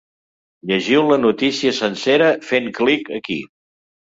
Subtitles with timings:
[0.71, 3.39] Llegiu la notícia sencera fent clic aquí.